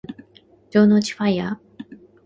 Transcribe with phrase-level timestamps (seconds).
[0.71, 1.85] 城之内ファイアー